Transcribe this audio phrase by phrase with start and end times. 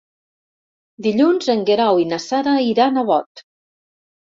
[1.07, 3.47] Dilluns en Guerau i na Sara iran a Bot.